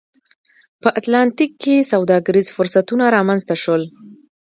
[0.81, 3.83] په اتلانتیک کې سوداګریز فرصتونه رامنځته شول.